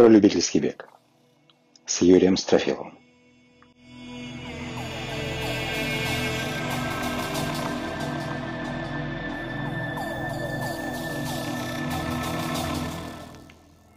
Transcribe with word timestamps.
про 0.00 0.08
любительский 0.08 0.60
бег 0.60 0.88
с 1.84 2.00
Юрием 2.00 2.38
Строфиловым. 2.38 2.98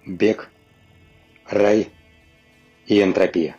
Бег, 0.05 0.49
рай 1.47 1.89
и 2.85 3.01
энтропия. 3.01 3.55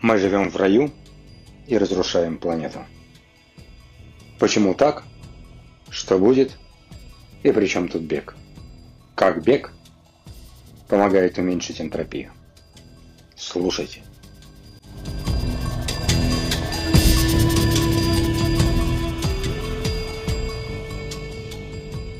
Мы 0.00 0.16
живем 0.16 0.48
в 0.48 0.56
раю 0.56 0.92
и 1.66 1.76
разрушаем 1.76 2.38
планету. 2.38 2.86
Почему 4.38 4.74
так? 4.74 5.02
Что 5.90 6.18
будет? 6.18 6.56
И 7.42 7.50
при 7.50 7.66
чем 7.66 7.88
тут 7.88 8.02
бег? 8.02 8.36
Как 9.16 9.42
бег 9.42 9.72
помогает 10.86 11.38
уменьшить 11.38 11.80
энтропию? 11.80 12.32
Слушайте. 13.36 14.04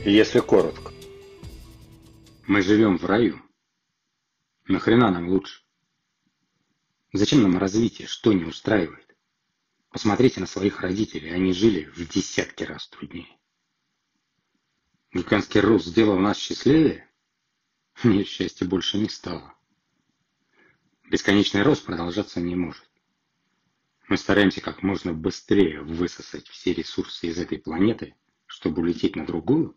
Если 0.04 0.40
коротко. 0.40 0.92
Мы 2.48 2.62
живем 2.62 2.98
в 2.98 3.04
раю. 3.04 3.40
Нахрена 4.66 5.12
нам 5.12 5.28
лучше? 5.28 5.67
Зачем 7.12 7.42
нам 7.42 7.56
развитие? 7.56 8.06
Что 8.06 8.32
не 8.32 8.44
устраивает? 8.44 9.16
Посмотрите 9.90 10.40
на 10.40 10.46
своих 10.46 10.82
родителей. 10.82 11.32
Они 11.32 11.52
жили 11.54 11.84
в 11.84 12.06
десятки 12.06 12.64
раз 12.64 12.86
труднее. 12.88 13.38
Гигантский 15.12 15.60
рост 15.60 15.86
сделал 15.86 16.18
нас 16.18 16.36
счастливее? 16.36 17.08
Нет, 18.04 18.26
счастья 18.26 18.66
больше 18.66 18.98
не 18.98 19.08
стало. 19.08 19.54
Бесконечный 21.10 21.62
рост 21.62 21.86
продолжаться 21.86 22.40
не 22.40 22.54
может. 22.54 22.84
Мы 24.08 24.18
стараемся 24.18 24.60
как 24.60 24.82
можно 24.82 25.14
быстрее 25.14 25.80
высосать 25.80 26.46
все 26.48 26.74
ресурсы 26.74 27.28
из 27.28 27.38
этой 27.38 27.58
планеты, 27.58 28.14
чтобы 28.44 28.82
улететь 28.82 29.16
на 29.16 29.24
другую. 29.24 29.74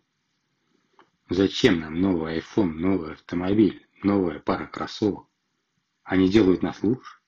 Зачем 1.29 1.79
нам 1.79 1.99
новый 2.01 2.39
iPhone, 2.39 2.73
новый 2.73 3.13
автомобиль, 3.13 3.87
новая 4.03 4.39
пара 4.39 4.67
кроссовок? 4.67 5.27
Они 6.03 6.29
делают 6.29 6.61
нас 6.61 6.83
лучше. 6.83 7.20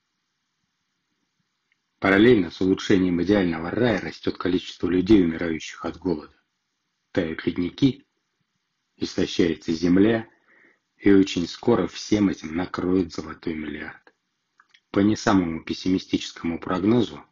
Параллельно 2.04 2.52
с 2.52 2.60
улучшением 2.60 3.24
идеального 3.24 3.72
рая 3.72 4.02
растет 4.02 4.38
количество 4.38 4.90
людей, 4.90 5.24
умирающих 5.24 5.86
от 5.86 5.98
голода. 5.98 6.36
Тают 7.14 7.46
ледники, 7.46 8.06
истощается 8.98 9.72
земля, 9.72 10.28
и 10.98 11.14
очень 11.14 11.48
скоро 11.48 11.88
всем 11.88 12.28
этим 12.28 12.58
накроет 12.58 13.14
золотой 13.14 13.54
миллиард. 13.54 14.14
По 14.92 15.00
не 15.00 15.16
самому 15.16 15.64
пессимистическому 15.64 16.60
прогнозу, 16.60 17.24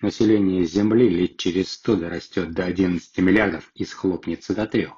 население 0.00 0.64
Земли 0.64 1.08
лет 1.08 1.36
через 1.36 1.70
100 1.70 1.94
дорастет 1.94 2.50
до 2.50 2.64
11 2.64 3.16
миллиардов 3.18 3.70
и 3.76 3.84
схлопнется 3.84 4.52
до 4.52 4.66
3. 4.66 4.88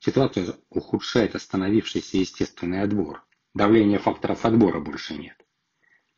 Ситуацию 0.00 0.56
ухудшает 0.70 1.34
остановившийся 1.34 2.16
естественный 2.16 2.80
отбор. 2.80 3.22
Давления 3.52 3.98
факторов 3.98 4.46
отбора 4.46 4.80
больше 4.80 5.12
нет. 5.12 5.38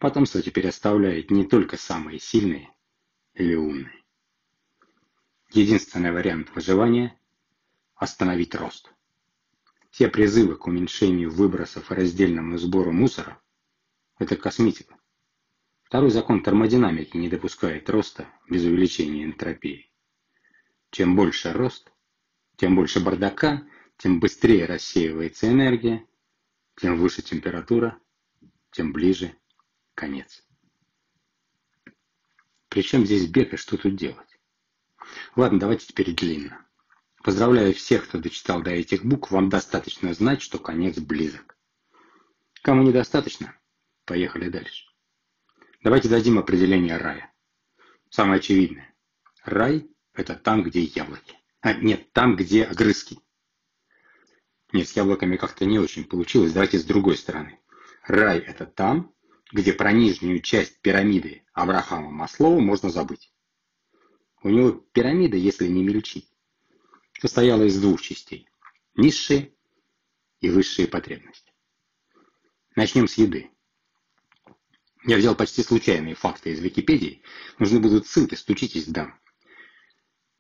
Потомство 0.01 0.41
теперь 0.41 0.67
оставляет 0.67 1.31
не 1.31 1.45
только 1.45 1.77
самые 1.77 2.19
сильные 2.19 2.73
или 3.35 3.55
умные. 3.55 4.03
Единственный 5.53 6.11
вариант 6.11 6.51
выживания– 6.55 7.21
остановить 7.97 8.55
рост. 8.55 8.91
Все 9.91 10.09
призывы 10.09 10.57
к 10.57 10.67
уменьшению 10.67 11.31
выбросов 11.31 11.93
и 11.93 11.95
раздельному 11.95 12.57
сбору 12.57 12.93
мусора– 12.93 13.43
это 14.19 14.37
косметика. 14.37 14.97
Второй 15.83 16.11
закон 16.11 16.43
термодинамики 16.43 17.19
не 17.19 17.29
допускает 17.29 17.91
роста 17.91 18.27
без 18.49 18.65
увеличения 18.65 19.25
энтропии. 19.25 19.93
Чем 20.93 21.15
больше 21.15 21.53
рост, 21.53 21.93
тем 22.57 22.75
больше 22.75 23.01
бардака, 23.01 23.69
тем 23.99 24.19
быстрее 24.19 24.65
рассеивается 24.65 25.51
энергия, 25.51 26.07
тем 26.77 26.97
выше 26.97 27.21
температура, 27.21 27.99
тем 28.71 28.95
ближе 28.95 29.37
Конец. 30.01 30.43
Причем 32.71 33.05
здесь 33.05 33.27
бег 33.27 33.53
и 33.53 33.59
что 33.59 33.77
тут 33.77 33.97
делать? 33.97 34.41
Ладно, 35.37 35.61
давайте 35.61 35.89
теперь 35.89 36.15
длинно. 36.15 36.67
Поздравляю 37.23 37.75
всех, 37.75 38.09
кто 38.09 38.17
дочитал 38.17 38.63
до 38.63 38.71
этих 38.71 39.05
букв, 39.05 39.31
вам 39.31 39.51
достаточно 39.51 40.15
знать, 40.15 40.41
что 40.41 40.59
конец 40.59 40.99
близок. 40.99 41.59
Кому 42.63 42.83
недостаточно, 42.83 43.55
поехали 44.07 44.49
дальше. 44.49 44.87
Давайте 45.83 46.09
дадим 46.09 46.39
определение 46.39 46.97
рая. 46.97 47.31
Самое 48.09 48.39
очевидное. 48.39 48.95
Рай– 49.45 49.87
это 50.15 50.35
там, 50.35 50.63
где 50.63 50.81
яблоки. 50.81 51.37
А, 51.61 51.75
нет, 51.75 52.11
там, 52.15 52.37
где 52.37 52.65
огрызки. 52.65 53.19
Нет, 54.73 54.89
с 54.89 54.97
яблоками 54.97 55.37
как-то 55.37 55.67
не 55.67 55.79
очень 55.79 56.05
получилось. 56.05 56.55
Давайте 56.55 56.79
с 56.79 56.87
другой 56.87 57.19
стороны. 57.19 57.61
Рай– 58.07 58.39
это 58.39 58.65
там, 58.65 59.15
где 59.53 59.73
про 59.73 59.93
нижнюю 59.93 60.41
часть 60.41 60.81
пирамиды 60.81 61.45
Авраама 61.53 62.11
Маслоу 62.11 62.61
можно 62.61 62.91
забыть. 62.91 63.33
У 64.43 64.49
него 64.49 64.73
пирамида, 64.73 65.37
если 65.37 65.67
не 65.67 65.83
мельчить, 65.83 66.29
состояла 67.21 67.65
из 67.65 67.81
двух 67.81 68.01
частей– 68.01 68.49
низшие 68.95 69.53
и 70.41 70.49
высшие 70.49 70.89
потребности. 70.89 71.53
Начнем 72.77 73.09
с 73.09 73.15
еды. 73.19 73.51
Я 75.05 75.17
взял 75.17 75.35
почти 75.35 75.63
случайные 75.63 76.15
факты 76.15 76.53
из 76.53 76.61
Википедии. 76.61 77.23
Нужны 77.59 77.81
будут 77.81 78.07
ссылки, 78.07 78.35
стучитесь, 78.35 78.87
дам. 78.87 79.19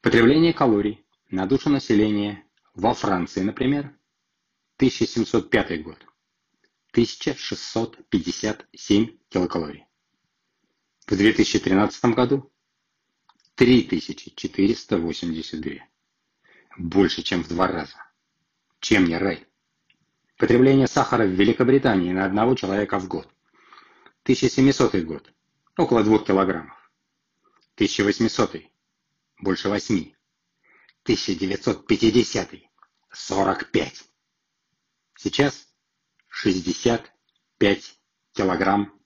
Потребление 0.00 0.52
калорий 0.52 1.04
на 1.28 1.46
душу 1.46 1.68
населения 1.70 2.46
во 2.74 2.94
Франции, 2.94 3.40
например, 3.40 3.94
1705 4.76 5.82
год. 5.82 5.98
1657 6.92 9.18
килокалорий. 9.28 9.86
В 11.06 11.16
2013 11.16 12.04
году 12.06 12.50
3482. 13.54 15.72
Больше, 16.78 17.22
чем 17.22 17.44
в 17.44 17.48
два 17.48 17.68
раза. 17.68 17.94
Чем 18.80 19.04
не 19.04 19.18
рай? 19.18 19.46
Потребление 20.36 20.86
сахара 20.86 21.26
в 21.26 21.30
Великобритании 21.30 22.12
на 22.12 22.24
одного 22.24 22.54
человека 22.54 22.98
в 22.98 23.06
год. 23.06 23.28
1700 24.22 25.04
год. 25.04 25.32
Около 25.76 26.02
2 26.02 26.24
килограммов. 26.24 26.90
1800. 27.74 28.62
Больше 29.40 29.68
8. 29.68 30.12
1950. 31.04 32.54
45. 33.12 34.04
Сейчас 35.16 35.69
65 36.30 38.00
килограмм 38.32 38.98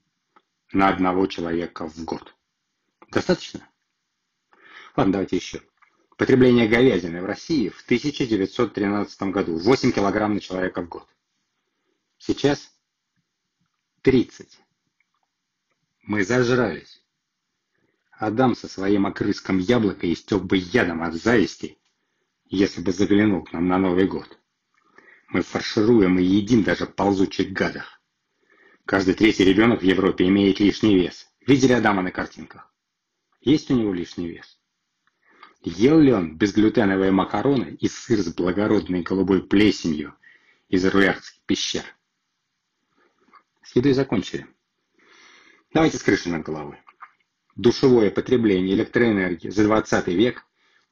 на 0.72 0.88
одного 0.88 1.26
человека 1.26 1.88
в 1.88 2.04
год. 2.04 2.34
Достаточно? 3.10 3.68
Ладно, 4.96 5.14
давайте 5.14 5.36
еще. 5.36 5.62
Потребление 6.16 6.68
говядины 6.68 7.20
в 7.20 7.24
России 7.24 7.68
в 7.68 7.82
1913 7.82 9.22
году 9.24 9.58
8 9.58 9.90
килограмм 9.90 10.34
на 10.34 10.40
человека 10.40 10.82
в 10.82 10.88
год. 10.88 11.08
Сейчас 12.18 12.72
30. 14.02 14.60
Мы 16.02 16.24
зажрались. 16.24 17.02
Адам 18.12 18.54
со 18.54 18.68
своим 18.68 19.06
окрыском 19.06 19.58
яблока 19.58 20.10
истек 20.12 20.42
бы 20.42 20.56
ядом 20.56 21.02
от 21.02 21.14
зависти, 21.14 21.78
если 22.44 22.80
бы 22.80 22.92
заглянул 22.92 23.42
к 23.42 23.52
нам 23.52 23.66
на 23.66 23.78
Новый 23.78 24.06
год. 24.06 24.38
Мы 25.28 25.42
фаршируем 25.42 26.18
и 26.18 26.22
едим 26.22 26.62
даже 26.62 26.86
ползучих 26.86 27.52
гадов. 27.52 28.00
Каждый 28.84 29.14
третий 29.14 29.44
ребенок 29.44 29.80
в 29.80 29.84
Европе 29.84 30.28
имеет 30.28 30.60
лишний 30.60 30.94
вес. 30.96 31.28
Видели 31.46 31.72
Адама 31.72 32.02
на 32.02 32.10
картинках? 32.10 32.72
Есть 33.40 33.70
у 33.70 33.74
него 33.74 33.92
лишний 33.92 34.28
вес? 34.28 34.58
Ел 35.62 35.98
ли 35.98 36.12
он 36.12 36.36
безглютеновые 36.36 37.10
макароны 37.10 37.76
и 37.80 37.88
сыр 37.88 38.20
с 38.20 38.34
благородной 38.34 39.02
голубой 39.02 39.42
плесенью 39.42 40.14
из 40.68 40.84
руярских 40.84 41.40
пещер? 41.46 41.84
С 43.62 43.74
едой 43.74 43.94
закончили. 43.94 44.46
Давайте 45.72 45.96
с 45.96 46.02
крыши 46.02 46.28
над 46.28 46.44
головой. 46.44 46.78
Душевое 47.56 48.10
потребление 48.10 48.74
электроэнергии 48.74 49.48
за 49.48 49.64
20 49.64 50.08
век 50.08 50.44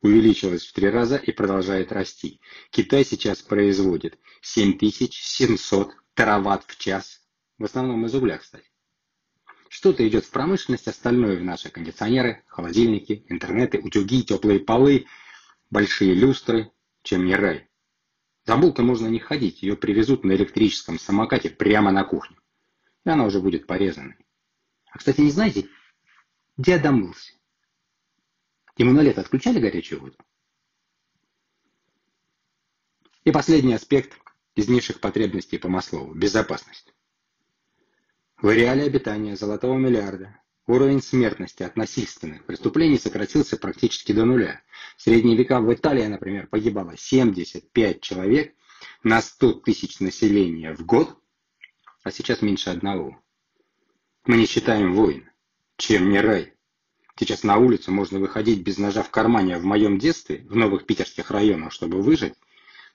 увеличилась 0.03 0.67
в 0.67 0.73
три 0.73 0.91
раза 0.91 1.17
и 1.17 1.33
продолжает 1.33 1.93
расти. 1.93 2.41
Китай 2.71 3.05
сейчас 3.05 3.41
производит 3.41 4.19
7700 4.43 5.93
тераватт 6.15 6.65
в 6.67 6.77
час, 6.77 7.23
в 7.59 7.65
основном 7.65 8.05
из 8.07 8.15
угля, 8.15 8.39
кстати. 8.39 8.67
Что-то 9.69 10.07
идет 10.07 10.27
в 10.27 10.31
промышленность, 10.31 10.89
остальное 10.89 11.39
в 11.39 11.45
наши 11.45 11.71
кондиционеры, 11.71 12.43
холодильники, 12.47 13.25
интернеты, 13.29 13.79
утюги, 13.79 14.23
теплые 14.23 14.61
полы, 14.61 15.07
большие 15.71 16.13
люстры, 16.13 16.71
чем 17.03 17.25
не 17.25 17.35
рай. 17.35 17.69
За 18.45 18.57
булкой 18.57 18.85
можно 18.85 19.07
не 19.07 19.21
ходить, 19.21 19.63
ее 19.63 19.77
привезут 19.77 20.25
на 20.25 20.33
электрическом 20.33 20.99
самокате 20.99 21.49
прямо 21.49 21.93
на 21.93 22.05
кухню. 22.05 22.37
И 23.07 23.09
она 23.09 23.25
уже 23.25 23.41
будет 23.41 23.67
порезанной. 23.67 24.17
А, 24.91 24.99
кстати, 24.99 25.21
не 25.21 25.31
знаете, 25.31 25.69
где 26.57 26.75
Адам 26.75 27.01
мылся? 27.01 27.33
Ему 28.77 28.93
на 28.93 29.01
лето 29.01 29.21
отключали 29.21 29.61
горячую 29.61 30.01
воду? 30.01 30.17
И 33.25 33.31
последний 33.31 33.75
аспект 33.75 34.19
из 34.55 34.69
низших 34.69 35.01
потребностей 35.01 35.59
по 35.59 35.69
Маслову– 35.69 36.15
безопасность. 36.15 36.93
В 38.41 38.51
реале 38.51 38.85
обитания 38.85 39.37
золотого 39.37 39.79
миллиарда 39.79 40.41
уровень 40.67 41.03
смертности 41.03 41.63
от 41.63 41.77
насильственных 41.77 42.45
преступлений 42.45 42.99
сократился 42.99 43.57
практически 43.57 44.13
до 44.13 44.25
нуля. 44.25 44.63
В 44.97 45.03
средние 45.03 45.37
века 45.37 45.61
в 45.61 45.73
Италии, 45.73 46.07
например, 46.07 46.49
погибало 46.49 46.97
75 46.97 48.01
человек 48.01 48.57
на 49.05 49.21
100 49.21 49.53
тысяч 49.61 50.01
населения 50.01 50.75
в 50.75 50.85
год, 50.85 51.17
а 52.03 52.11
сейчас 52.11 52.43
меньше 52.43 52.71
одного. 52.71 53.23
Мы 54.25 54.37
не 54.39 54.47
считаем 54.47 54.95
войн. 54.95 55.31
Чем 55.77 56.11
не 56.11 56.21
рай? 56.21 56.52
Сейчас 57.19 57.43
на 57.43 57.59
улицу 57.59 57.93
можно 57.93 58.19
выходить 58.19 58.63
без 58.63 58.79
ножа 58.79 59.03
в 59.03 59.11
кармане, 59.11 59.57
а 59.57 59.59
в 59.59 59.65
моем 59.65 59.99
детстве, 59.99 60.47
в 60.49 60.57
новых 60.57 60.87
питерских 60.87 61.31
районах, 61.31 61.73
чтобы 61.73 62.03
выжить, 62.03 62.35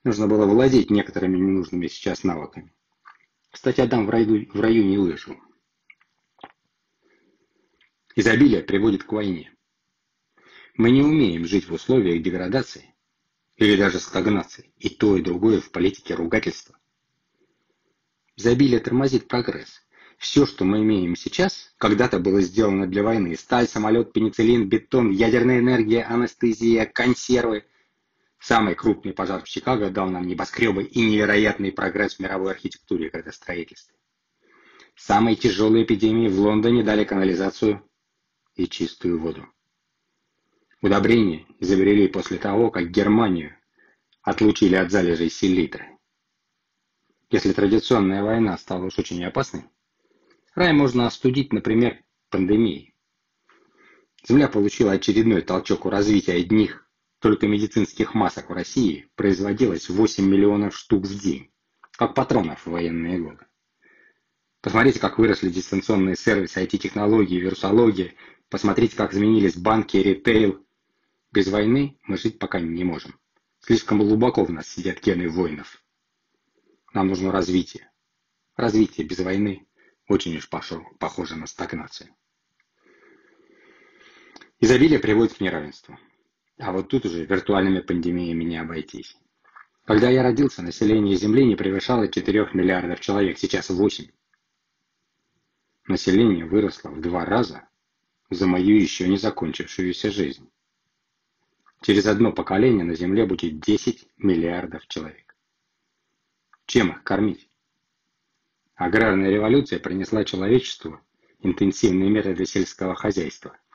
нужно 0.04 0.28
было 0.28 0.46
владеть 0.46 0.90
некоторыми 0.90 1.38
ненужными 1.38 1.88
сейчас 1.88 2.24
навыками. 2.24 2.74
Кстати, 3.52 3.82
Адам 3.82 4.06
в 4.06 4.10
раю, 4.10 4.48
в 4.52 4.60
раю 4.60 4.84
не 4.84 4.98
выжил. 4.98 5.38
Изобилие 8.16 8.64
приводит 8.64 9.04
к 9.04 9.12
войне. 9.12 9.54
Мы 10.76 10.92
не 10.92 11.02
умеем 11.02 11.46
жить 11.46 11.68
в 11.68 11.74
условиях 11.74 12.22
деградации 12.24 12.96
или 13.56 13.76
даже 13.76 14.00
стагнации, 14.00 14.72
и 14.78 14.90
то, 14.90 15.18
и 15.18 15.22
другое 15.22 15.62
в 15.62 15.72
политике 15.72 16.16
ругательства. 16.16 16.78
Изобилие 18.36 18.80
тормозит 18.80 19.28
прогресс. 19.28 19.82
Все, 20.18 20.46
что 20.46 20.66
мы 20.66 20.80
имеем 20.80 21.16
сейчас, 21.16 21.74
когда-то 21.78 22.20
было 22.20 22.42
сделано 22.42 22.88
для 22.88 23.04
войны. 23.04 23.36
Сталь, 23.36 23.68
самолет, 23.68 24.14
пенициллин, 24.14 24.68
бетон, 24.68 25.12
ядерная 25.12 25.60
энергия, 25.60 26.04
анестезия, 26.04 26.86
консервы– 26.86 27.64
Самый 28.40 28.76
крупный 28.76 29.14
пожар 29.14 29.44
в 29.44 29.50
Чикаго 29.50 29.90
дал 29.90 30.10
нам 30.10 30.28
небоскребы 30.28 30.84
и 30.84 31.02
невероятный 31.02 31.72
прогресс 31.72 32.16
в 32.16 32.20
мировой 32.20 32.52
архитектуре 32.52 33.08
и 33.08 33.10
градостроительстве. 33.10 33.96
Самые 34.96 35.36
тяжелые 35.36 35.84
эпидемии 35.84 36.28
в 36.28 36.40
Лондоне 36.40 36.84
дали 36.84 37.04
канализацию 37.04 37.84
и 38.56 38.68
чистую 38.68 39.20
воду. 39.20 39.48
Удобрения 40.82 41.46
изобрели 41.60 42.08
после 42.08 42.38
того, 42.38 42.70
как 42.70 42.92
Германию 42.92 43.56
отлучили 44.22 44.76
от 44.76 44.92
залежей 44.92 45.30
селитры. 45.30 45.98
Если 47.30 47.52
традиционная 47.54 48.24
война 48.24 48.58
стала 48.58 48.86
уж 48.86 48.98
очень 49.00 49.24
опасной, 49.26 49.66
рай 50.58 50.74
можно 50.74 51.06
остудить, 51.06 51.54
например, 51.54 52.04
пандемией. 52.32 52.96
Земля 54.28 54.48
получила 54.48 54.94
очередной 54.94 55.44
толчок 55.44 55.86
у 55.86 55.92
развития 55.92 56.34
одних 56.34 56.88
только 57.20 57.48
медицинских 57.48 58.16
масок 58.16 58.50
в 58.50 58.54
России 58.54 59.08
производилось 59.16 59.88
8 59.88 60.26
миллионов 60.26 60.76
штук 60.76 61.06
в 61.06 61.22
день, 61.22 61.52
как 61.92 62.16
патронов 62.16 62.66
в 62.66 62.72
военные 62.72 63.20
годы. 63.20 63.46
Посмотрите, 64.62 65.00
как 65.00 65.20
выросли 65.20 65.50
дистанционные 65.50 66.16
сервисы 66.16 66.64
IT-технологии, 66.64 67.40
вирусологии. 67.40 68.16
Посмотрите, 68.50 68.96
как 68.98 69.14
изменились 69.14 69.56
банки, 69.56 69.98
ритейл. 69.98 70.66
Без 71.32 71.48
войны 71.50 72.00
мы 72.04 72.18
жить 72.18 72.40
пока 72.40 72.60
не 72.60 72.84
можем. 72.84 73.20
Слишком 73.60 74.00
глубоко 74.00 74.44
в 74.44 74.50
нас 74.50 74.68
сидят 74.68 75.04
гены 75.04 75.30
воинов. 75.30 75.84
Нам 76.94 77.10
нужно 77.10 77.32
развитие. 77.32 77.92
Развитие 78.56 79.06
без 79.06 79.20
войны 79.20 79.67
очень 80.08 80.38
уж 80.38 80.50
похоже 80.50 81.36
на 81.36 81.48
стагнацию. 81.48 82.10
Изобилие 84.60 85.00
приводит 85.00 85.34
к 85.36 85.42
неравенству. 85.42 86.00
А 86.58 86.72
вот 86.72 86.88
тут 86.88 87.06
уже 87.06 87.26
виртуальными 87.26 87.82
пандемиями 87.82 88.44
не 88.44 88.58
обойтись. 88.58 89.16
Когда 89.86 90.10
я 90.10 90.24
родился, 90.24 90.64
население 90.64 91.16
Земли 91.16 91.46
не 91.46 91.56
превышало 91.56 92.08
4 92.08 92.50
миллиардов 92.54 93.00
человек, 93.00 93.38
сейчас 93.38 93.70
8. 93.70 94.10
Население 95.88 96.46
выросло 96.46 96.90
в 96.90 97.00
два 97.00 97.24
раза 97.24 97.68
за 98.30 98.48
мою 98.48 98.76
еще 98.76 99.08
не 99.08 99.18
закончившуюся 99.18 100.12
жизнь. 100.12 100.50
Через 101.82 102.08
одно 102.08 102.34
поколение 102.34 102.84
на 102.84 102.96
Земле 102.96 103.26
будет 103.26 103.60
10 103.60 104.10
миллиардов 104.18 104.88
человек. 104.88 105.36
Чем 106.66 106.92
их 106.92 107.04
кормить? 107.04 107.47
Аграрная 108.78 109.30
революция 109.30 109.80
принесла 109.80 110.24
человечеству 110.24 111.02
интенсивные 111.42 112.10
методы 112.10 112.46
сельского 112.46 112.96
хозяйства– 112.96 113.58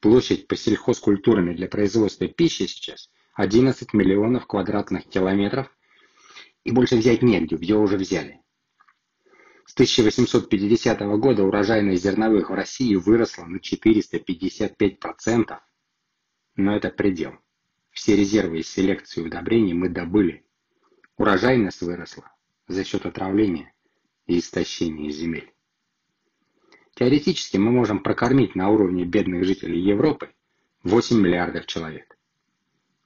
Площадь 0.00 0.46
по 0.46 0.54
сельхозкультурами 0.54 1.54
для 1.54 1.66
производства 1.66 2.28
пищи 2.28 2.68
сейчас 2.68 3.10
11 3.34 3.92
миллионов 3.94 4.46
квадратных 4.46 5.08
километров, 5.08 5.76
и 6.62 6.70
больше 6.70 6.94
взять 6.96 7.22
негде, 7.22 7.56
ее 7.60 7.78
уже 7.78 7.96
взяли. 7.96 8.40
С 9.66 9.74
1850 9.74 11.00
года 11.18 11.42
урожайность 11.42 12.04
зерновых 12.04 12.50
в 12.50 12.54
России 12.54 12.94
выросла 12.94 13.46
на 13.46 13.58
455%. 13.58 15.58
Но 16.56 16.76
это 16.76 16.90
предел. 16.90 17.32
Все 17.90 18.14
резервы 18.14 18.60
из 18.60 18.68
селекции 18.68 19.20
удобрений 19.20 19.72
мы 19.72 19.88
добыли. 19.88 20.46
Урожайность 21.16 21.82
выросла 21.82 22.30
за 22.68 22.84
счет 22.84 23.04
отравления 23.04 23.74
и 24.28 24.38
истощения 24.38 25.10
земель. 25.10 25.52
Теоретически 26.94 27.56
мы 27.56 27.72
можем 27.72 28.00
прокормить 28.02 28.54
на 28.54 28.68
уровне 28.68 29.04
бедных 29.04 29.44
жителей 29.44 29.80
Европы 29.80 30.30
8 30.84 31.20
миллиардов 31.20 31.66
человек. 31.66 32.16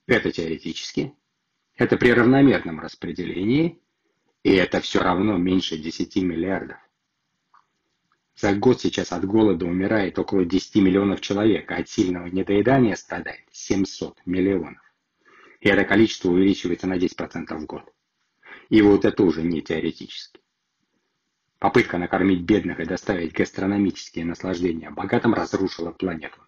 Это 0.07 0.31
теоретически. 0.31 1.15
Это 1.77 1.97
при 1.97 2.11
равномерном 2.13 2.81
распределении. 2.81 3.79
И 4.43 4.53
это 4.53 4.81
все 4.81 5.01
равно 5.01 5.37
меньше 5.37 5.79
10 5.79 6.17
миллиардов. 6.17 6.79
За 8.35 8.55
год 8.55 8.81
сейчас 8.81 9.13
от 9.13 9.25
голода 9.25 9.67
умирает 9.67 10.19
около 10.19 10.45
10 10.45 10.77
миллионов 10.77 11.21
человек, 11.21 11.71
а 11.71 11.77
от 11.77 11.89
сильного 11.89 12.27
недоедания 12.27 12.97
страдает 12.97 13.45
700 13.53 14.21
миллионов. 14.27 14.83
И 15.61 15.69
это 15.69 15.85
количество 15.85 16.31
увеличивается 16.31 16.89
на 16.89 16.99
10% 16.99 17.57
в 17.57 17.67
год. 17.67 17.85
И 18.69 18.83
вот 18.83 19.05
это 19.05 19.23
уже 19.23 19.43
не 19.43 19.63
теоретически. 19.63 20.42
Попытка 21.63 21.97
накормить 21.97 22.41
бедных 22.41 22.81
и 22.81 22.85
доставить 22.85 23.35
гастрономические 23.35 24.25
наслаждения 24.25 24.91
богатым 24.91 25.33
разрушила 25.33 25.93
планету. 25.93 26.41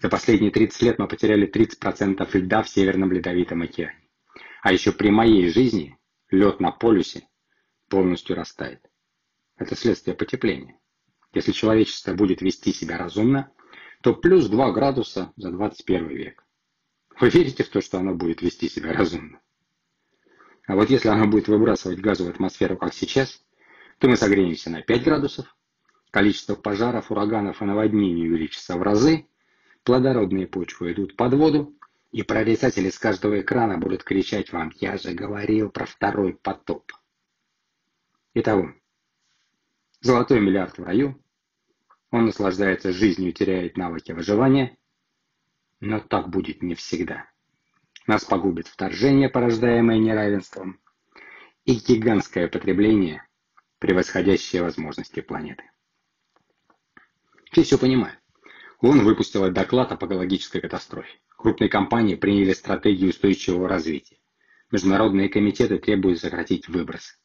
За 0.00 0.08
последние 0.08 0.52
30 0.52 0.82
лет 0.82 0.98
мы 1.00 1.08
потеряли 1.08 1.50
30% 1.50 2.28
льда 2.32 2.62
в 2.62 2.68
Северном 2.68 3.10
Ледовитом 3.10 3.62
океане. 3.62 4.08
А 4.62 4.72
еще 4.72 4.92
при 4.92 5.10
моей 5.10 5.48
жизни 5.48 5.98
лед 6.30 6.60
на 6.60 6.70
полюсе 6.70 7.26
полностью 7.88 8.36
растает. 8.36 8.88
Это 9.56 9.74
следствие 9.74 10.14
потепления. 10.14 10.78
Если 11.32 11.50
человечество 11.50 12.14
будет 12.14 12.40
вести 12.40 12.72
себя 12.72 12.98
разумно, 12.98 13.50
то 14.00 14.14
плюс 14.14 14.46
2 14.46 14.70
градуса 14.70 15.32
за 15.34 15.50
21 15.50 16.06
век. 16.06 16.44
Вы 17.18 17.30
верите 17.30 17.64
в 17.64 17.68
то, 17.68 17.80
что 17.80 17.98
оно 17.98 18.14
будет 18.14 18.42
вести 18.42 18.68
себя 18.68 18.92
разумно? 18.92 19.40
А 20.66 20.74
вот 20.74 20.88
если 20.90 21.08
она 21.08 21.26
будет 21.26 21.48
выбрасывать 21.48 22.00
газовую 22.00 22.32
атмосферу, 22.32 22.76
как 22.76 22.94
сейчас, 22.94 23.42
то 23.98 24.08
мы 24.08 24.16
согреемся 24.16 24.70
на 24.70 24.82
5 24.82 25.04
градусов, 25.04 25.54
количество 26.10 26.54
пожаров, 26.54 27.10
ураганов 27.10 27.60
и 27.60 27.64
наводнений 27.64 28.28
увеличится 28.28 28.76
в 28.76 28.82
разы, 28.82 29.26
плодородные 29.82 30.46
почвы 30.46 30.92
идут 30.92 31.16
под 31.16 31.34
воду, 31.34 31.74
и 32.12 32.22
прорицатели 32.22 32.90
с 32.90 32.98
каждого 32.98 33.40
экрана 33.40 33.76
будут 33.76 34.04
кричать 34.04 34.52
вам 34.52 34.72
«Я 34.76 34.96
же 34.96 35.12
говорил 35.12 35.68
про 35.70 35.84
второй 35.84 36.34
потоп». 36.34 36.92
Итого, 38.32 38.72
золотой 40.00 40.40
миллиард 40.40 40.78
в 40.78 40.82
раю, 40.84 41.20
он 42.10 42.26
наслаждается 42.26 42.92
жизнью, 42.92 43.32
теряет 43.32 43.76
навыки 43.76 44.12
выживания, 44.12 44.78
но 45.80 46.00
так 46.00 46.28
будет 46.28 46.62
не 46.62 46.74
всегда. 46.74 47.28
Нас 48.06 48.24
погубит 48.24 48.68
вторжение, 48.68 49.30
порождаемое 49.30 49.98
неравенством, 49.98 50.78
и 51.64 51.74
гигантское 51.74 52.48
потребление, 52.48 53.26
превосходящее 53.78 54.62
возможности 54.62 55.20
планеты. 55.20 55.64
Все 57.50 57.62
все 57.62 57.78
понимают. 57.78 58.18
ООН 58.80 59.04
выпустила 59.04 59.50
доклад 59.50 59.92
об 59.92 60.04
экологической 60.04 60.60
катастрофе. 60.60 61.18
Крупные 61.30 61.70
компании 61.70 62.14
приняли 62.14 62.52
стратегию 62.52 63.10
устойчивого 63.10 63.68
развития. 63.68 64.18
Международные 64.70 65.30
комитеты 65.30 65.78
требуют 65.78 66.20
сократить 66.20 66.68
выбросы. 66.68 67.16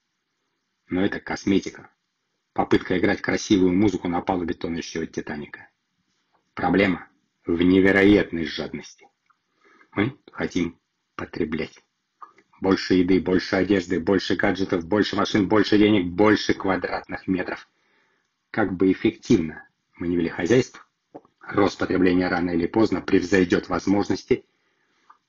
Но 0.87 1.03
это 1.03 1.19
косметика. 1.19 1.91
Попытка 2.53 2.97
играть 2.97 3.21
красивую 3.21 3.73
музыку 3.73 4.07
на 4.07 4.21
палубе 4.21 4.53
тонущего 4.53 5.05
Титаника. 5.05 5.69
Проблема 6.53 7.09
в 7.45 7.61
невероятной 7.61 8.45
жадности. 8.45 9.08
Мы 9.99 10.17
хотим 10.31 10.79
потреблять. 11.17 11.77
Больше 12.61 12.93
еды, 12.93 13.19
больше 13.19 13.57
одежды, 13.57 13.99
больше 13.99 14.37
гаджетов, 14.37 14.87
больше 14.87 15.17
машин, 15.17 15.49
больше 15.49 15.77
денег, 15.77 16.05
больше 16.05 16.53
квадратных 16.53 17.27
метров. 17.27 17.67
Как 18.49 18.71
бы 18.71 18.93
эффективно 18.93 19.67
мы 19.97 20.07
не 20.07 20.15
вели 20.15 20.29
хозяйство, 20.29 20.81
рост 21.41 21.77
потребления 21.77 22.29
рано 22.29 22.51
или 22.51 22.65
поздно 22.65 23.01
превзойдет 23.01 23.67
возможности 23.67 24.45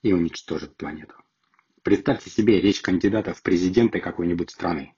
и 0.02 0.12
уничтожит 0.12 0.76
планету. 0.76 1.16
Представьте 1.82 2.30
себе 2.30 2.60
речь 2.60 2.80
кандидатов 2.80 3.38
в 3.38 3.42
президенты 3.42 3.98
какой-нибудь 3.98 4.50
страны. 4.50 4.94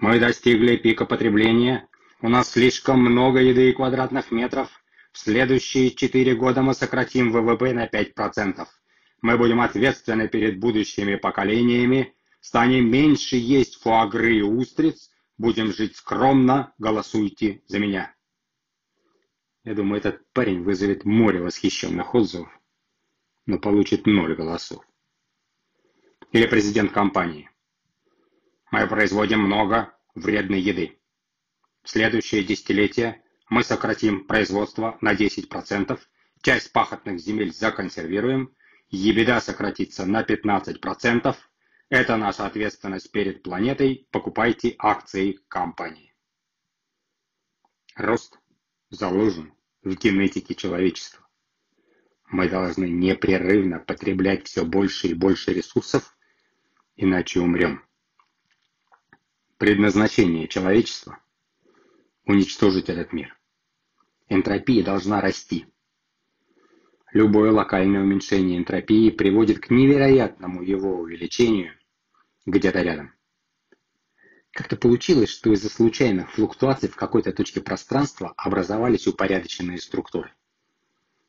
Мы 0.00 0.18
достигли 0.18 0.74
пика 0.74 1.06
потребления, 1.06 1.88
у 2.20 2.28
нас 2.28 2.50
слишком 2.50 3.04
много 3.04 3.38
еды 3.38 3.70
и 3.70 3.72
квадратных 3.72 4.32
метров, 4.32 4.81
в 5.12 5.18
следующие 5.18 5.90
четыре 5.90 6.34
года 6.34 6.62
мы 6.62 6.74
сократим 6.74 7.32
ВВП 7.32 7.72
на 7.72 7.86
5%. 7.86 8.66
Мы 9.20 9.38
будем 9.38 9.60
ответственны 9.60 10.26
перед 10.26 10.58
будущими 10.58 11.16
поколениями, 11.16 12.16
станем 12.40 12.90
меньше 12.90 13.36
есть 13.36 13.80
фуагры 13.80 14.38
и 14.38 14.42
устриц, 14.42 15.10
будем 15.38 15.72
жить 15.72 15.96
скромно, 15.96 16.72
голосуйте 16.78 17.62
за 17.66 17.78
меня. 17.78 18.14
Я 19.64 19.74
думаю, 19.74 19.98
этот 19.98 20.26
парень 20.32 20.62
вызовет 20.62 21.04
море 21.04 21.40
восхищенных 21.40 22.14
отзывов, 22.14 22.48
но 23.46 23.58
получит 23.58 24.06
ноль 24.06 24.34
голосов. 24.34 24.84
Или 26.32 26.46
президент 26.46 26.90
компании. 26.90 27.50
Мы 28.70 28.86
производим 28.86 29.40
много 29.40 29.94
вредной 30.14 30.60
еды. 30.60 30.98
В 31.82 31.90
следующее 31.90 32.42
десятилетие 32.42 33.21
мы 33.52 33.64
сократим 33.64 34.24
производство 34.24 34.96
на 35.02 35.12
10%, 35.12 36.00
часть 36.40 36.72
пахотных 36.72 37.20
земель 37.20 37.52
законсервируем, 37.52 38.56
ебеда 38.88 39.42
сократится 39.42 40.06
на 40.06 40.22
15%, 40.22 41.36
это 41.90 42.16
наша 42.16 42.46
ответственность 42.46 43.12
перед 43.12 43.42
планетой, 43.42 44.08
покупайте 44.10 44.74
акции 44.78 45.38
компании. 45.48 46.14
Рост 47.94 48.38
заложен 48.88 49.52
в 49.82 49.96
генетике 49.96 50.54
человечества. 50.54 51.28
Мы 52.30 52.48
должны 52.48 52.86
непрерывно 52.86 53.80
потреблять 53.80 54.46
все 54.46 54.64
больше 54.64 55.08
и 55.08 55.14
больше 55.14 55.52
ресурсов, 55.52 56.16
иначе 56.96 57.40
умрем. 57.40 57.84
Предназначение 59.58 60.48
человечества– 60.48 61.18
уничтожить 62.24 62.88
этот 62.88 63.12
мир. 63.12 63.36
Энтропия 64.34 64.82
должна 64.82 65.20
расти. 65.20 65.66
Любое 67.12 67.52
локальное 67.52 68.00
уменьшение 68.00 68.56
энтропии 68.56 69.10
приводит 69.10 69.58
к 69.58 69.68
невероятному 69.68 70.62
его 70.62 70.98
увеличению 71.00 71.74
где-то 72.46 72.80
рядом. 72.80 73.12
Как-то 74.52 74.76
получилось, 74.76 75.28
что 75.28 75.52
из-за 75.52 75.68
случайных 75.68 76.32
флуктуаций 76.32 76.88
в 76.88 76.96
какой-то 76.96 77.32
точке 77.32 77.60
пространства 77.60 78.32
образовались 78.38 79.06
упорядоченные 79.06 79.78
структуры. 79.78 80.32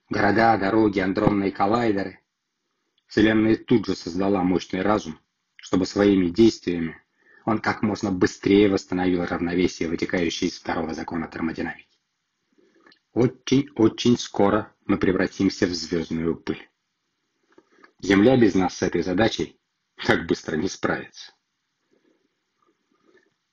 Города, 0.09 0.57
дороги, 0.57 0.99
андронные 0.99 1.51
коллайдеры. 1.51 2.21
Вселенная 3.07 3.57
тут 3.57 3.85
же 3.85 3.95
создала 3.95 4.43
мощный 4.43 4.81
разум, 4.81 5.19
чтобы 5.57 5.85
своими 5.85 6.29
действиями 6.29 7.01
он 7.43 7.59
как 7.59 7.81
можно 7.81 8.11
быстрее 8.11 8.69
восстановил 8.69 9.25
равновесие, 9.25 9.89
вытекающее 9.89 10.49
из 10.49 10.57
второго 10.57 10.93
закона 10.93 11.27
термодинамики. 11.27 11.92
Очень-очень 13.13 14.17
скоро 14.17 14.73
мы 14.85 14.97
превратимся 14.97 15.67
в 15.67 15.73
звездную 15.73 16.35
пыль. 16.35 16.67
Земля 18.01 18.35
без 18.37 18.55
нас 18.55 18.75
с 18.75 18.81
этой 18.81 19.03
задачей 19.03 19.59
так 20.03 20.25
быстро 20.25 20.55
не 20.57 20.67
справится. 20.67 21.31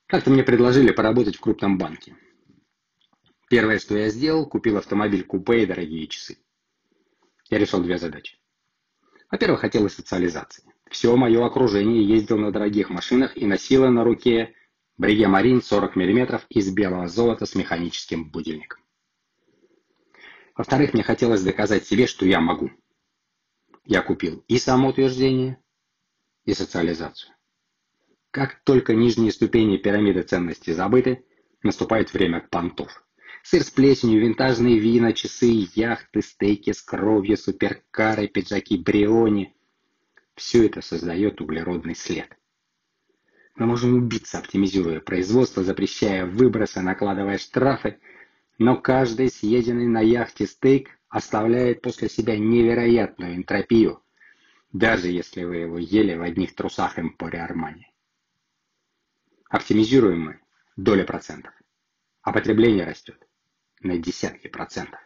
Как-то 0.07 0.31
мне 0.31 0.43
предложили 0.43 0.91
поработать 0.91 1.35
в 1.35 1.39
крупном 1.39 1.77
банке. 1.77 2.17
Первое, 3.49 3.77
что 3.77 3.95
я 3.97 4.09
сделал, 4.09 4.47
купил 4.47 4.77
автомобиль 4.77 5.23
купе 5.23 5.63
и 5.63 5.65
дорогие 5.67 6.07
часы. 6.07 6.39
Я 7.49 7.59
решил 7.59 7.83
две 7.83 7.97
задачи. 7.97 8.39
Во-первых, 9.29 9.61
хотелось 9.61 9.93
социализации. 9.93 10.63
Все 10.89 11.15
мое 11.15 11.45
окружение 11.45 12.03
ездило 12.03 12.37
на 12.37 12.51
дорогих 12.51 12.89
машинах 12.89 13.37
и 13.37 13.45
носило 13.45 13.89
на 13.89 14.03
руке 14.03 14.55
Бреге 14.97 15.27
Марин 15.27 15.61
40 15.61 15.95
мм 15.95 16.41
из 16.49 16.73
белого 16.73 17.07
золота 17.07 17.45
с 17.45 17.55
механическим 17.55 18.29
будильником. 18.29 18.80
Во-вторых, 20.61 20.93
мне 20.93 21.01
хотелось 21.01 21.41
доказать 21.41 21.87
себе, 21.87 22.05
что 22.05 22.23
я 22.23 22.39
могу. 22.39 22.69
Я 23.83 24.03
купил 24.03 24.45
и 24.47 24.59
самоутверждение, 24.59 25.57
и 26.45 26.53
социализацию. 26.53 27.33
Как 28.29 28.63
только 28.63 28.93
нижние 28.93 29.31
ступени 29.31 29.77
пирамиды 29.77 30.21
ценностей 30.21 30.73
забыты, 30.73 31.25
наступает 31.63 32.13
время 32.13 32.47
понтов. 32.47 33.03
Сыр 33.41 33.63
с 33.63 33.71
плесенью, 33.71 34.21
винтажные 34.21 34.77
вина, 34.77 35.13
часы, 35.13 35.67
яхты, 35.73 36.21
стейки 36.21 36.73
с 36.73 36.83
кровью, 36.83 37.37
суперкары, 37.37 38.27
пиджаки 38.27 38.77
Бриони. 38.77 39.55
Все 40.35 40.67
это 40.67 40.81
создает 40.81 41.41
углеродный 41.41 41.95
след. 41.95 42.37
Мы 43.55 43.65
можем 43.65 43.95
убиться, 43.95 44.37
оптимизируя 44.37 44.99
производство, 44.99 45.63
запрещая 45.63 46.27
выбросы, 46.27 46.81
накладывая 46.81 47.39
штрафы, 47.39 47.97
но 48.61 48.79
каждый 48.79 49.31
съеденный 49.31 49.87
на 49.87 50.01
яхте 50.01 50.45
стейк 50.45 50.99
оставляет 51.09 51.81
после 51.81 52.07
себя 52.07 52.37
невероятную 52.37 53.35
энтропию, 53.35 54.03
даже 54.71 55.07
если 55.07 55.43
вы 55.45 55.55
его 55.55 55.79
ели 55.79 56.15
в 56.15 56.21
одних 56.21 56.53
трусах 56.53 56.99
Эмпоре 56.99 57.41
Армани. 57.41 57.91
Оптимизируем 59.49 60.39
доля 60.75 61.05
процентов, 61.05 61.55
а 62.21 62.31
потребление 62.31 62.85
растет 62.85 63.27
на 63.79 63.97
десятки 63.97 64.47
процентов. 64.47 64.99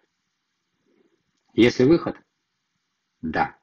Если 1.54 1.86
выход? 1.86 2.18
Да. 3.22 3.58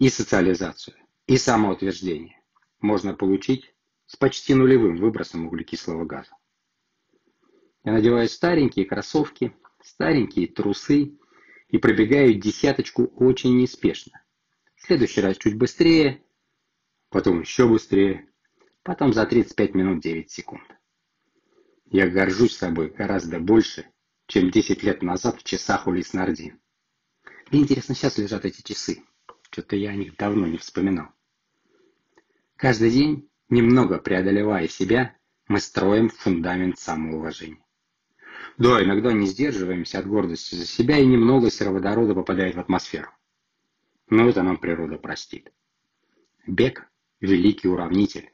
И 0.00 0.08
социализацию, 0.08 0.96
и 1.28 1.36
самоутверждение 1.36 2.42
можно 2.80 3.14
получить 3.14 3.72
с 4.06 4.16
почти 4.16 4.54
нулевым 4.54 4.96
выбросом 4.96 5.46
углекислого 5.46 6.04
газа. 6.04 6.32
Я 7.84 7.92
надеваю 7.92 8.28
старенькие 8.28 8.86
кроссовки, 8.86 9.54
старенькие 9.82 10.48
трусы 10.48 11.18
и 11.68 11.76
пробегаю 11.76 12.34
десяточку 12.34 13.04
очень 13.04 13.58
неспешно. 13.58 14.22
В 14.76 14.86
следующий 14.86 15.20
раз 15.20 15.36
чуть 15.36 15.58
быстрее, 15.58 16.22
потом 17.10 17.40
еще 17.40 17.68
быстрее, 17.68 18.26
потом 18.82 19.12
за 19.12 19.26
35 19.26 19.74
минут 19.74 20.00
9 20.00 20.30
секунд. 20.30 20.62
Я 21.90 22.08
горжусь 22.08 22.56
собой 22.56 22.88
гораздо 22.88 23.38
больше, 23.38 23.86
чем 24.26 24.50
10 24.50 24.82
лет 24.82 25.02
назад 25.02 25.40
в 25.40 25.44
часах 25.44 25.86
у 25.86 25.92
Лиснарди. 25.92 26.54
Мне 27.50 27.60
интересно, 27.60 27.94
сейчас 27.94 28.16
лежат 28.16 28.46
эти 28.46 28.62
часы. 28.62 29.02
Что-то 29.50 29.76
я 29.76 29.90
о 29.90 29.94
них 29.94 30.16
давно 30.16 30.46
не 30.46 30.56
вспоминал. 30.56 31.08
Каждый 32.56 32.90
день, 32.90 33.28
немного 33.50 33.98
преодолевая 33.98 34.68
себя, 34.68 35.16
мы 35.48 35.60
строим 35.60 36.08
фундамент 36.08 36.78
самоуважения. 36.78 37.64
Да, 38.56 38.82
иногда 38.82 39.12
не 39.12 39.26
сдерживаемся 39.26 39.98
от 39.98 40.06
гордости 40.06 40.54
за 40.54 40.66
себя, 40.66 40.98
и 40.98 41.06
немного 41.06 41.50
сероводорода 41.50 42.14
попадает 42.14 42.54
в 42.54 42.60
атмосферу. 42.60 43.10
Но 44.08 44.28
это 44.28 44.42
нам 44.42 44.58
природа 44.58 44.96
простит. 44.96 45.52
Бег– 46.46 46.88
великий 47.20 47.68
уравнитель. 47.68 48.30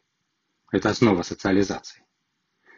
Это 0.71 0.91
основа 0.91 1.23
социализации. 1.23 2.05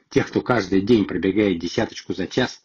Тех, 0.09 0.29
кто 0.29 0.41
каждый 0.41 0.83
день 0.83 1.05
пробегает 1.05 1.59
десяточку 1.59 2.15
за 2.15 2.27
час, 2.27 2.65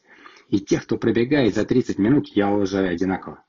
и 0.49 0.59
тех, 0.59 0.83
кто 0.83 0.97
пробегает 0.97 1.55
за 1.55 1.65
30 1.65 1.97
минут, 1.97 2.27
я 2.35 2.49
уважаю 2.49 2.91
одинаково. 2.91 3.43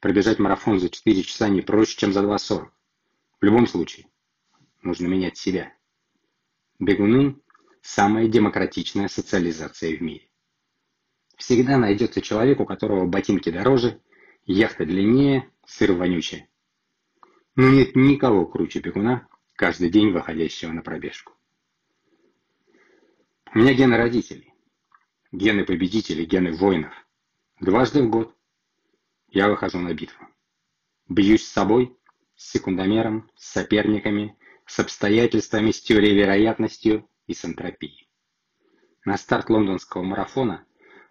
Пробежать 0.00 0.38
марафон 0.38 0.80
за 0.80 0.88
4 0.90 1.22
часа 1.22 1.48
не 1.48 1.60
проще, 1.60 1.96
чем 1.96 2.12
за 2.12 2.20
2.40. 2.22 2.68
В 3.40 3.44
любом 3.44 3.66
случае, 3.66 4.06
нужно 4.82 5.06
менять 5.06 5.36
себя. 5.36 5.72
Бегуны– 6.78 7.36
самая 7.82 8.26
демократичная 8.26 9.08
социализация 9.08 9.96
в 9.96 10.00
мире. 10.02 10.25
Всегда 11.36 11.76
найдется 11.76 12.22
человек, 12.22 12.60
у 12.60 12.66
которого 12.66 13.06
ботинки 13.06 13.50
дороже, 13.50 14.00
яхта 14.44 14.84
длиннее, 14.84 15.50
сыр 15.66 15.92
вонючее. 15.92 16.48
Но 17.54 17.68
нет 17.68 17.94
никого 17.94 18.46
круче 18.46 18.80
бегуна, 18.80 19.28
каждый 19.54 19.90
день 19.90 20.10
выходящего 20.10 20.72
на 20.72 20.82
пробежку. 20.82 21.34
У 23.54 23.58
меня 23.58 23.74
гены 23.74 23.96
родителей, 23.96 24.52
гены 25.30 25.64
победителей, 25.64 26.24
гены 26.24 26.52
воинов. 26.52 26.92
Дважды 27.60 28.02
в 28.02 28.10
год 28.10 28.34
я 29.28 29.48
выхожу 29.48 29.78
на 29.78 29.94
битву. 29.94 30.26
Бьюсь 31.08 31.46
с 31.46 31.52
собой, 31.52 31.96
с 32.34 32.50
секундомером, 32.50 33.30
с 33.34 33.52
соперниками, 33.52 34.36
с 34.66 34.78
обстоятельствами, 34.78 35.70
с 35.70 35.80
теорией 35.80 36.14
вероятностью 36.14 37.08
и 37.26 37.34
с 37.34 37.44
энтропией. 37.44 38.10
На 39.04 39.16
старт 39.16 39.48
лондонского 39.48 40.02
марафона 40.02 40.65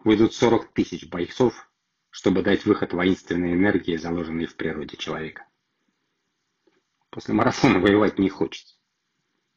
выйдут 0.06 0.34
40 0.34 0.72
тысяч 0.72 1.10
бойцов, 1.10 1.70
чтобы 2.12 2.44
дать 2.44 2.66
выход 2.66 2.94
воинственной 2.94 3.54
энергии, 3.54 3.98
заложенной 3.98 4.46
в 4.46 4.56
природе 4.56 4.96
человека. 4.96 5.46
После 7.10 7.34
марафона 7.34 7.80
воевать 7.80 8.20
не 8.20 8.30
хочется. 8.30 8.76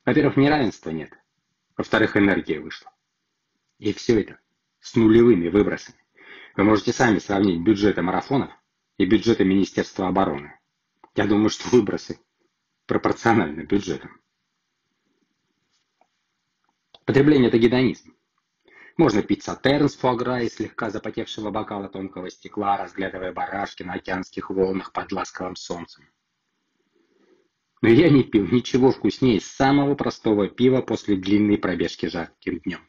Во-первых, 0.05 0.37
неравенства 0.37 0.91
нет. 0.91 1.13
Во-вторых, 1.77 2.17
энергия 2.17 2.59
вышла. 2.59 2.91
И 3.79 3.93
все 3.93 4.23
это 4.23 4.41
с 4.81 4.97
нулевыми 4.97 5.49
выбросами. 5.49 5.99
Вы 6.57 6.65
можете 6.65 6.93
сами 6.93 7.19
сравнить 7.19 7.63
бюджеты 7.63 8.01
марафонов 8.03 8.51
и 8.97 9.05
бюджеты 9.05 9.45
Министерства 9.45 10.09
обороны. 10.09 10.59
Я 11.15 11.27
думаю, 11.27 11.51
что 11.51 11.69
выбросы 11.69 12.19
пропорциональны 12.87 13.63
бюджетам. 13.63 14.21
Потребление– 17.05 17.49
это 17.49 17.59
гедонизм. 17.59 18.18
Можно 18.99 19.23
пить 19.23 19.45
сатерн 19.45 19.89
с 19.89 19.95
фуагра 19.95 20.43
и 20.43 20.49
слегка 20.51 20.91
запотевшего 20.91 21.51
бокала 21.51 21.89
тонкого 21.89 22.31
стекла, 22.31 22.77
разглядывая 22.77 23.33
барашки 23.33 23.85
на 23.85 23.93
океанских 23.93 24.51
волнах 24.51 24.93
под 24.93 25.13
ласковым 25.13 25.55
солнцем. 25.55 26.05
Но 27.81 27.89
я 27.91 28.11
не 28.11 28.25
пил 28.25 28.49
ничего 28.49 28.91
вкуснее 28.91 29.41
самого 29.41 29.95
простого 29.95 30.49
пива 30.49 30.83
после 30.83 31.15
длинной 31.15 31.59
пробежки 31.59 32.07
жарким 32.07 32.59
днем. 32.59 32.81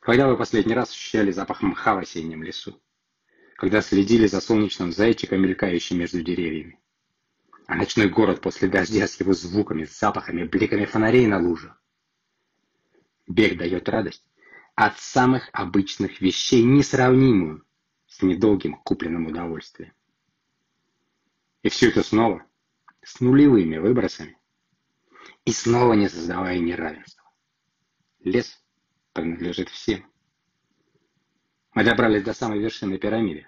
Когда 0.00 0.26
вы 0.26 0.38
последний 0.38 0.74
раз 0.74 0.90
ощущали 0.90 1.30
запах 1.30 1.60
мха 1.60 1.94
в 1.94 1.98
осеннем 1.98 2.42
лесу? 2.42 2.80
Когда 3.56 3.82
следили 3.82 4.26
за 4.26 4.40
солнечным 4.40 4.90
зайчиком, 4.90 5.42
мелькающим 5.42 5.98
между 5.98 6.22
деревьями? 6.22 6.80
А 7.66 7.76
ночной 7.76 8.08
город 8.08 8.40
после 8.40 8.68
дождя 8.68 9.06
с 9.06 9.20
его 9.20 9.34
звуками, 9.34 9.84
запахами, 9.84 10.44
бликами 10.44 10.86
фонарей 10.86 11.26
на 11.26 11.38
лужах? 11.38 11.78
Бег 13.26 13.56
дает 13.56 13.88
радость 13.88 14.24
от 14.74 14.98
самых 14.98 15.48
обычных 15.52 16.20
вещей, 16.20 16.62
несравнимую 16.62 17.64
с 18.06 18.22
недолгим 18.22 18.76
купленным 18.76 19.26
удовольствием. 19.26 19.92
И 21.62 21.68
все 21.68 21.88
это 21.88 22.02
снова 22.02 22.44
с 23.02 23.20
нулевыми 23.20 23.78
выбросами 23.78 24.38
и 25.44 25.52
снова 25.52 25.94
не 25.94 26.08
создавая 26.08 26.58
неравенства. 26.58 27.24
Лес 28.20 28.62
принадлежит 29.12 29.68
всем. 29.68 30.10
Мы 31.74 31.84
добрались 31.84 32.22
до 32.22 32.34
самой 32.34 32.60
вершины 32.60 32.98
пирамиды. 32.98 33.46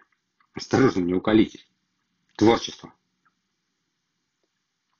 Осторожно, 0.54 1.00
не 1.00 1.14
уколитесь. 1.14 1.68
Творчество. 2.36 2.92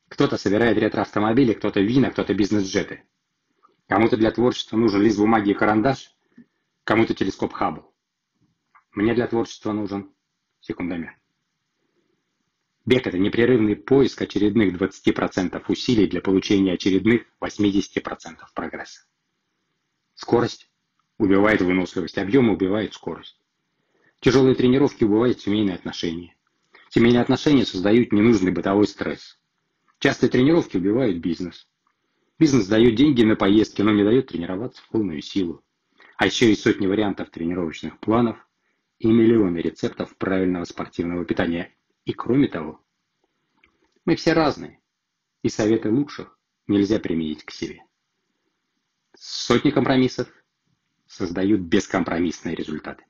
Кто-то 0.08 0.36
собирает 0.36 0.78
ретро-автомобили, 0.78 1.52
кто-то 1.52 1.80
вина, 1.80 2.10
кто-то 2.10 2.34
бизнес-джеты. 2.34 3.04
Кому-то 3.88 4.16
для 4.16 4.32
творчества 4.32 4.76
нужен 4.76 5.02
лист 5.02 5.18
бумаги 5.18 5.50
и 5.50 5.54
карандаш, 5.54 6.12
кому-то 6.84 7.14
телескоп 7.14 7.52
Хаббл. 7.52 7.92
Мне 8.92 9.14
для 9.14 9.28
творчества 9.28 9.72
нужен 9.72 10.10
секундомер. 10.60 11.16
Бег– 12.84 13.06
это 13.08 13.18
непрерывный 13.18 13.76
поиск 13.76 14.22
очередных 14.22 14.74
20% 14.74 15.62
усилий 15.68 16.06
для 16.06 16.20
получения 16.20 16.72
очередных 16.72 17.22
80% 17.40 18.38
прогресса. 18.54 19.02
Скорость 20.14 20.70
убивает 21.18 21.60
выносливость, 21.60 22.18
объем 22.18 22.48
убивает 22.48 22.94
скорость. 22.94 23.40
Тяжелые 24.20 24.54
тренировки 24.54 25.04
убивают 25.04 25.40
семейные 25.40 25.76
отношения. 25.76 26.34
Семейные 26.90 27.22
отношения 27.22 27.66
создают 27.66 28.12
ненужный 28.12 28.52
бытовой 28.52 28.86
стресс. 28.86 29.38
Частые 29.98 30.30
тренировки 30.30 30.76
убивают 30.76 31.18
бизнес. 31.18 31.68
Бизнес 32.38 32.66
дает 32.66 32.96
деньги 32.96 33.22
на 33.22 33.34
поездки, 33.34 33.82
но 33.82 33.92
не 33.92 34.04
дает 34.04 34.28
тренироваться 34.28 34.82
в 34.82 34.88
полную 34.88 35.22
силу. 35.22 35.62
А 36.18 36.26
еще 36.26 36.50
и 36.50 36.56
сотни 36.56 36.86
вариантов 36.86 37.30
тренировочных 37.30 37.98
планов 37.98 38.36
и 38.98 39.06
миллионы 39.06 39.58
рецептов 39.58 40.16
правильного 40.16 40.64
спортивного 40.64 41.24
питания 41.24 41.74
и 42.04 42.12
кроме 42.12 42.48
того, 42.48 42.80
мы 44.04 44.14
все 44.14 44.32
разные, 44.32 44.80
и 45.42 45.48
советы 45.48 45.90
лучших 45.90 46.38
нельзя 46.68 47.00
применить 47.00 47.44
к 47.44 47.50
себе. 47.50 47.82
Сотни 49.14 49.70
компромиссов 49.70 50.28
создают 51.06 51.62
бескомпромиссные 51.62 52.54
результаты. 52.54 53.04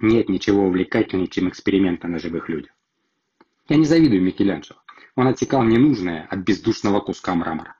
Нет 0.00 0.28
ничего 0.28 0.66
увлекательнее, 0.66 1.28
чем 1.28 1.48
эксперименты 1.48 2.08
на 2.08 2.18
живых 2.18 2.48
людях. 2.48 2.72
Я 3.68 3.76
не 3.76 3.84
завидую 3.84 4.22
Микеланджело. 4.22 4.80
Он 5.14 5.28
отсекал 5.28 5.62
ненужное 5.62 6.26
от 6.26 6.40
бездушного 6.40 7.00
куска 7.00 7.34
мрамора. 7.34 7.76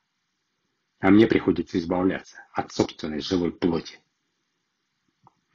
А 1.03 1.11
мне 1.11 1.27
приходится 1.27 1.81
избавляться 1.81 2.47
от 2.53 2.71
собственной 2.71 3.21
живой 3.21 3.51
плоти. 3.51 3.99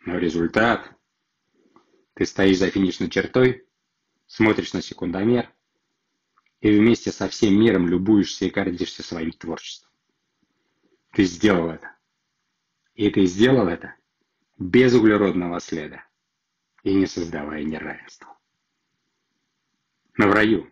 Но 0.06 0.18
результат... 0.18 0.94
Ты 2.16 2.26
стоишь 2.26 2.58
за 2.58 2.70
финишной 2.70 3.10
чертой, 3.10 3.66
смотришь 4.26 4.74
на 4.74 4.82
секундомер 4.82 5.54
и 6.62 6.72
вместе 6.72 7.12
со 7.12 7.30
всем 7.30 7.54
миром 7.54 7.88
любуешься 7.88 8.46
и 8.46 8.50
гордишься 8.50 9.04
своим 9.04 9.32
творчеством. 9.32 9.92
Ты 11.14 11.24
сделал 11.24 11.70
это. 11.70 11.96
И 12.96 13.10
ты 13.12 13.26
сделал 13.28 13.68
это 13.68 13.96
без 14.58 14.96
углеродного 14.96 15.60
следа 15.60 16.04
и 16.84 16.94
не 16.94 17.06
создавая 17.06 17.64
неравенства. 17.64 18.36
Но 20.18 20.28
в 20.28 20.34
раю 20.34 20.70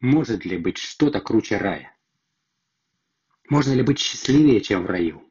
может 0.00 0.44
ли 0.44 0.58
быть 0.58 0.76
что-то 0.78 1.20
круче 1.20 1.56
рая? 1.58 1.95
Можно 3.48 3.72
ли 3.74 3.82
быть 3.82 3.98
счастливее, 3.98 4.60
чем 4.60 4.84
в 4.84 4.86
раю? 4.86 5.22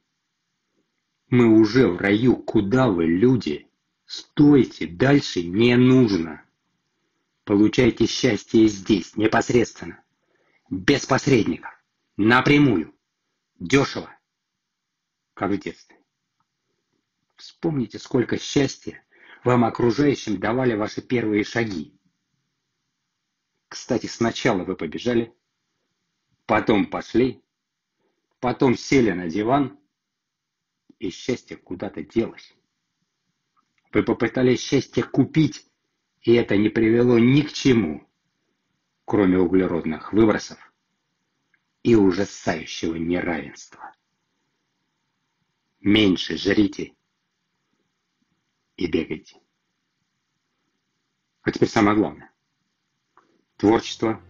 Мы 1.30 1.48
уже 1.48 1.88
в 1.88 1.98
раю. 1.98 2.38
Куда 2.38 2.90
вы, 2.90 3.06
люди? 3.06 3.68
Стойте, 4.06 4.88
дальше 4.88 5.44
не 5.44 5.76
нужно. 5.76 6.44
Получайте 7.44 8.06
счастье 8.06 8.68
здесь, 8.68 9.16
непосредственно, 9.18 10.04
без 10.70 11.06
посредников, 11.06 11.72
напрямую, 12.18 12.94
дешево, 13.60 14.10
как 15.34 15.52
в 15.52 15.58
детстве. 15.60 15.98
Вспомните, 17.36 18.00
сколько 18.00 18.40
счастья 18.40 19.04
вам 19.44 19.66
окружающим 19.66 20.40
давали 20.40 20.74
ваши 20.74 21.02
первые 21.02 21.44
шаги. 21.44 22.00
Кстати, 23.68 24.08
сначала 24.08 24.64
вы 24.64 24.76
побежали, 24.76 25.36
потом 26.46 26.86
пошли, 26.88 27.45
потом 28.40 28.76
сели 28.76 29.12
на 29.12 29.30
диван, 29.30 29.80
и 31.00 31.10
счастье 31.10 31.58
куда-то 31.58 32.04
делось. 32.04 32.56
Вы 33.92 34.04
попытались 34.04 34.62
счастье 34.62 35.04
купить, 35.04 35.68
и 36.22 36.34
это 36.34 36.58
не 36.58 36.70
привело 36.70 37.20
ни 37.20 37.42
к 37.42 37.54
чему, 37.54 38.08
кроме 39.06 39.38
углеродных 39.38 40.14
выбросов 40.14 40.60
и 41.84 41.96
ужасающего 41.96 42.96
неравенства. 42.96 43.94
Меньше 45.80 46.38
жрите 46.38 46.94
и 48.76 48.88
бегайте. 48.88 49.40
А 51.44 51.52
теперь 51.52 51.70
самое 51.70 51.96
главное. 51.96 52.32
Творчество, 53.58 54.22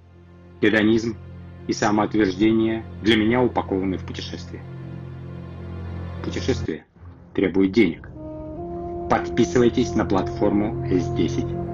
гедонизм 0.61 1.17
и 1.67 1.73
самоотверждение 1.73 2.85
для 3.01 3.15
меня 3.15 3.41
упакованы 3.41 3.97
в 3.97 4.05
путешествие. 4.05 4.61
Путешествие 6.23 6.85
требует 7.33 7.71
денег. 7.71 8.09
Подписывайтесь 9.09 9.93
на 9.93 10.05
платформу 10.05 10.87
S10 10.87 11.64